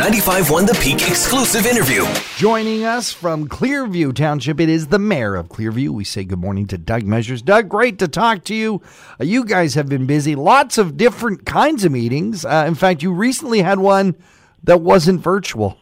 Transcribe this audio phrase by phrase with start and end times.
[0.00, 2.06] 95.1 The Peak exclusive interview.
[2.38, 5.90] Joining us from Clearview Township, it is the mayor of Clearview.
[5.90, 7.42] We say good morning to Doug Measures.
[7.42, 8.80] Doug, great to talk to you.
[9.20, 12.46] Uh, you guys have been busy, lots of different kinds of meetings.
[12.46, 14.16] Uh, in fact, you recently had one
[14.64, 15.76] that wasn't virtual.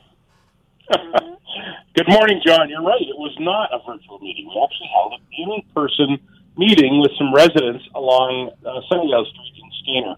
[0.91, 2.69] Good morning, John.
[2.69, 3.01] You're right.
[3.01, 4.49] It was not a virtual meeting.
[4.49, 6.19] We actually held an in-person
[6.57, 9.71] meeting with some residents along uh, Sunnidale Street in
[10.03, 10.17] Stayner.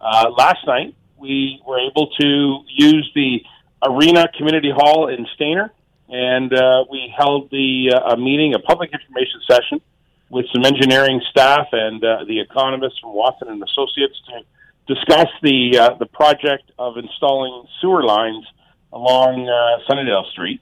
[0.00, 3.42] Uh, last night, we were able to use the
[3.82, 5.70] Arena Community Hall in Stayner,
[6.08, 9.80] and uh, we held the uh, a meeting, a public information session,
[10.28, 15.78] with some engineering staff and uh, the economists from Watson and Associates to discuss the
[15.78, 18.44] uh, the project of installing sewer lines
[18.92, 20.60] along uh, Sunnidale Street.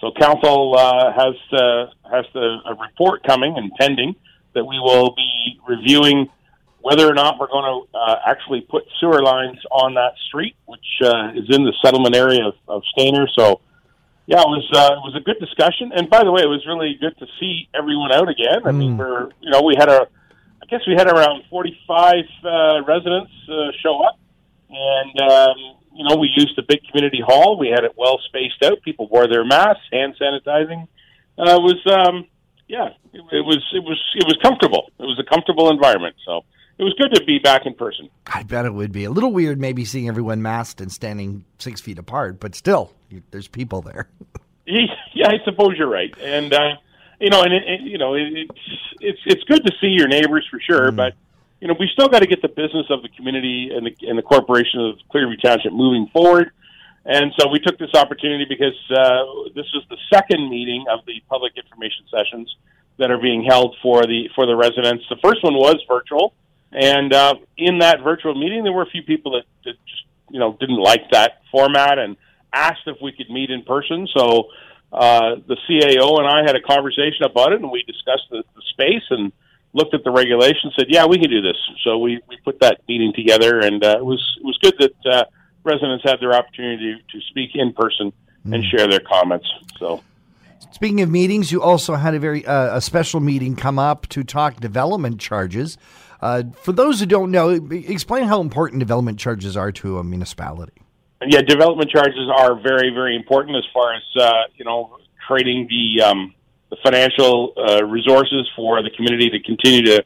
[0.00, 4.14] So council uh, has uh, has the, a report coming and pending
[4.54, 6.28] that we will be reviewing
[6.86, 10.86] whether or not we're going to uh, actually put sewer lines on that street, which
[11.02, 13.26] uh, is in the settlement area of, of Stayner.
[13.36, 13.60] So,
[14.26, 15.90] yeah, it was uh, it was a good discussion.
[15.96, 18.62] And by the way, it was really good to see everyone out again.
[18.64, 20.06] I mean, we're you know we had a,
[20.62, 24.20] I guess we had around forty five uh, residents uh, show up,
[24.70, 25.58] and um,
[25.92, 27.58] you know we used the big community hall.
[27.58, 28.80] We had it well spaced out.
[28.82, 30.86] People wore their masks, hand sanitizing.
[31.36, 32.26] Uh, it was um,
[32.68, 34.92] yeah, it, it was it was it was comfortable.
[35.00, 36.14] It was a comfortable environment.
[36.24, 36.44] So
[36.78, 38.08] it was good to be back in person.
[38.26, 41.80] I bet it would be a little weird, maybe seeing everyone masked and standing six
[41.80, 44.08] feet apart, but still, you- there's people there.
[44.68, 46.74] Yeah, I suppose you're right, and uh,
[47.20, 48.60] you know, and it, it, you know, it, it's
[49.00, 51.14] it's it's good to see your neighbors for sure, but
[51.60, 54.18] you know, we still got to get the business of the community and the and
[54.18, 56.50] the corporation of Clearview Township moving forward.
[57.04, 61.22] And so we took this opportunity because uh, this is the second meeting of the
[61.30, 62.52] public information sessions
[62.98, 65.04] that are being held for the for the residents.
[65.08, 66.34] The first one was virtual,
[66.72, 70.40] and uh, in that virtual meeting, there were a few people that, that just you
[70.40, 72.16] know didn't like that format and
[72.52, 74.08] asked if we could meet in person.
[74.16, 74.48] So
[74.92, 78.62] uh, the CAO and I had a conversation about it, and we discussed the, the
[78.70, 79.32] space and
[79.72, 80.74] looked at the regulations.
[80.76, 83.96] Said, "Yeah, we can do this." So we we put that meeting together, and uh,
[83.98, 85.24] it was it was good that uh,
[85.64, 88.12] residents had their opportunity to speak in person
[88.44, 89.48] and share their comments.
[89.78, 90.02] So.
[90.72, 94.24] Speaking of meetings, you also had a very uh, a special meeting come up to
[94.24, 95.78] talk development charges.
[96.20, 100.72] Uh, for those who don't know, explain how important development charges are to a municipality.
[101.26, 106.02] yeah, development charges are very, very important as far as uh, you know creating the
[106.02, 106.34] um,
[106.70, 110.04] the financial uh, resources for the community to continue to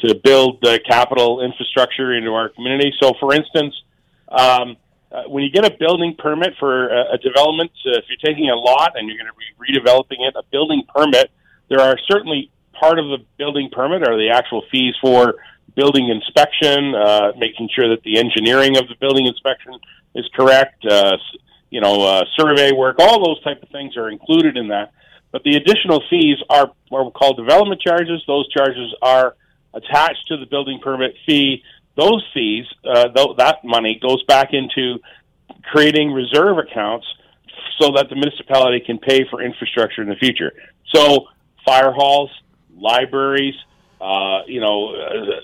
[0.00, 2.92] to build the capital infrastructure into our community.
[3.02, 3.74] So, for instance,
[4.28, 4.76] um,
[5.12, 8.48] uh, when you get a building permit for a, a development, uh, if you're taking
[8.50, 11.30] a lot and you're going to be redeveloping it, a building permit,
[11.68, 15.34] there are certainly part of the building permit are the actual fees for
[15.74, 19.72] building inspection, uh, making sure that the engineering of the building inspection
[20.14, 21.16] is correct, uh,
[21.70, 24.92] you know, uh, survey work, all those type of things are included in that.
[25.32, 28.22] But the additional fees are what we call development charges.
[28.26, 29.36] Those charges are
[29.72, 31.62] attached to the building permit fee.
[31.96, 34.98] Those fees, uh, th- that money goes back into
[35.64, 37.06] creating reserve accounts
[37.78, 40.52] so that the municipality can pay for infrastructure in the future.
[40.94, 41.26] So,
[41.64, 42.30] fire halls,
[42.74, 43.54] libraries,
[44.00, 45.40] uh, you know, uh,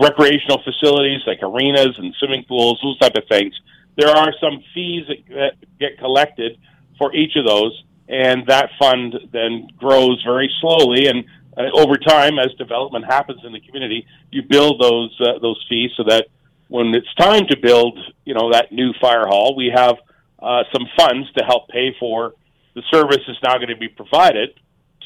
[0.00, 3.54] recreational facilities like arenas and swimming pools, those type of things.
[3.96, 6.58] There are some fees that, that get collected
[6.98, 11.06] for each of those, and that fund then grows very slowly.
[11.06, 11.24] And
[11.56, 15.90] uh, over time, as development happens in the community, you build those uh, those fees
[15.96, 16.28] so that
[16.68, 19.96] when it's time to build, you know, that new fire hall, we have
[20.40, 22.34] uh, some funds to help pay for
[22.74, 24.50] the service that's now going to be provided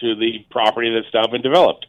[0.00, 1.87] to the property that's now been developed.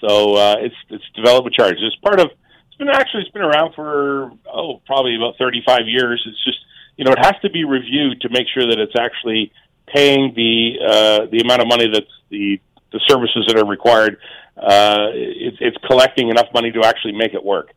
[0.00, 1.80] So uh, it's it's development charges.
[1.82, 2.28] It's part of.
[2.68, 6.22] It's been actually it's been around for oh probably about thirty five years.
[6.26, 6.58] It's just
[6.96, 9.52] you know it has to be reviewed to make sure that it's actually
[9.86, 12.60] paying the uh, the amount of money that's the
[12.92, 14.18] the services that are required.
[14.56, 17.70] Uh, it's it's collecting enough money to actually make it work.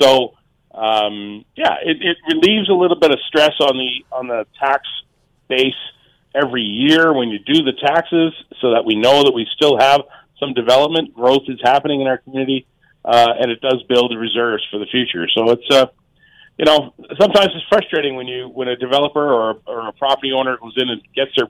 [0.00, 0.34] So
[0.74, 4.88] um, yeah, it, it relieves a little bit of stress on the on the tax
[5.48, 5.74] base
[6.34, 10.02] every year when you do the taxes, so that we know that we still have
[10.40, 12.66] some development growth is happening in our community,
[13.04, 15.28] uh, and it does build reserves for the future.
[15.32, 15.86] So it's uh,
[16.58, 20.56] you know sometimes it's frustrating when you when a developer or or a property owner
[20.56, 21.48] goes in and gets their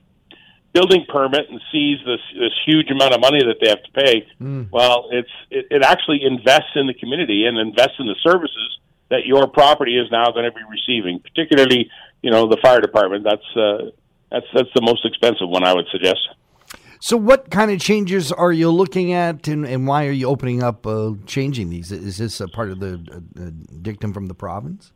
[0.75, 4.27] building permit and sees this this huge amount of money that they have to pay.
[4.71, 8.79] Well, it's it, it actually invests in the community and invests in the services
[9.11, 11.21] that your property is now going to be receiving.
[11.21, 11.89] Particularly,
[12.23, 13.25] you know, the fire department.
[13.25, 13.91] That's uh,
[14.31, 16.29] that's that's the most expensive one, I would suggest.
[17.01, 20.63] So, what kind of changes are you looking at, and, and why are you opening
[20.63, 21.93] up uh, changing these?
[21.93, 23.51] Is this a part of the uh, uh,
[23.83, 24.91] dictum from the province?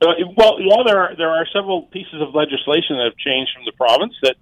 [0.00, 0.06] Uh,
[0.36, 3.72] well, yeah, there are there are several pieces of legislation that have changed from the
[3.72, 4.36] province that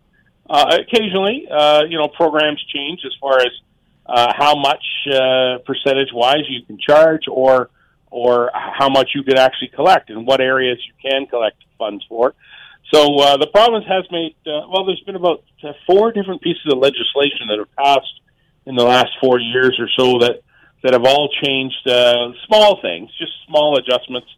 [0.48, 3.52] uh, occasionally, uh, you know, programs change as far as
[4.06, 7.70] uh, how much uh, percentage wise you can charge, or
[8.10, 12.34] or how much you can actually collect, and what areas you can collect funds for.
[12.92, 14.86] So uh, the province has made uh, well.
[14.86, 18.20] There's been about uh, four different pieces of legislation that have passed
[18.64, 20.40] in the last four years or so that
[20.82, 24.28] that have all changed uh, small things, just small adjustments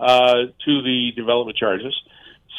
[0.00, 1.94] uh, to the development charges.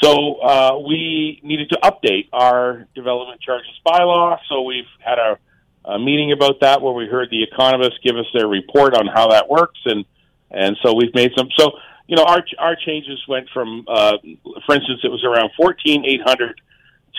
[0.01, 4.37] So uh, we needed to update our development charges bylaw.
[4.49, 5.37] So we've had a,
[5.85, 9.27] a meeting about that where we heard the economists give us their report on how
[9.29, 10.05] that works, and
[10.51, 11.49] and so we've made some.
[11.57, 11.71] So
[12.07, 14.17] you know, our our changes went from, uh,
[14.65, 16.59] for instance, it was around fourteen eight hundred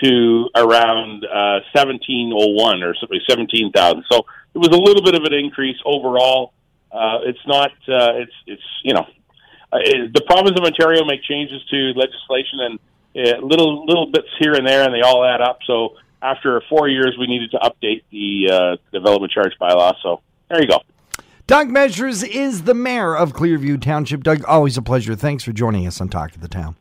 [0.03, 4.03] to around uh, seventeen oh one or something seventeen thousand.
[4.11, 6.53] So it was a little bit of an increase overall.
[6.91, 7.71] Uh, it's not.
[7.87, 9.05] Uh, it's it's you know,
[10.13, 12.79] the province of Ontario make changes to legislation and
[13.15, 15.59] uh, little little bits here and there, and they all add up.
[15.65, 19.93] So after four years, we needed to update the uh, development charge bylaw.
[20.01, 20.79] So there you go.
[21.47, 24.23] Doug Measures is the mayor of Clearview Township.
[24.23, 25.15] Doug, always a pleasure.
[25.15, 26.75] Thanks for joining us on Talk of the Town.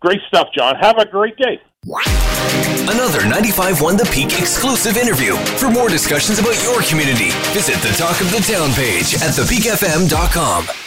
[0.00, 0.76] Great stuff, John.
[0.76, 1.58] Have a great day.
[1.86, 5.34] Another 95.1 The Peak exclusive interview.
[5.56, 10.83] For more discussions about your community, visit the Talk of the Town page at thepeakfm.com.